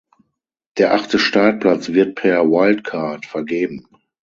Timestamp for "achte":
0.95-1.19